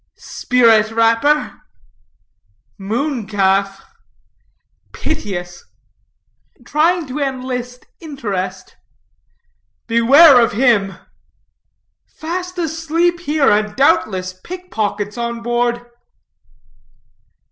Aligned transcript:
"Spirit 0.17 0.89
rapper." 0.89 1.61
"Moon 2.79 3.27
calf." 3.27 3.85
"Piteous." 4.93 5.63
"Trying 6.65 7.05
to 7.05 7.19
enlist 7.19 7.85
interest." 7.99 8.77
"Beware 9.85 10.39
of 10.41 10.53
him." 10.53 10.95
"Fast 12.17 12.57
asleep 12.57 13.19
here, 13.19 13.51
and, 13.51 13.75
doubtless, 13.75 14.33
pick 14.33 14.71
pockets 14.71 15.19
on 15.19 15.43
board." 15.43 15.85